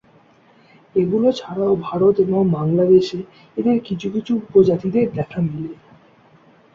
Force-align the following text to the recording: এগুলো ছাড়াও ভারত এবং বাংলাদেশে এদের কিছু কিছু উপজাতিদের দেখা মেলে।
এগুলো 0.95 1.27
ছাড়াও 1.31 1.73
ভারত 1.81 2.15
এবং 2.19 2.41
বাংলাদেশে 2.57 3.19
এদের 3.57 3.77
কিছু 3.87 4.07
কিছু 4.15 4.31
উপজাতিদের 4.41 5.05
দেখা 5.17 5.39
মেলে। 5.45 5.73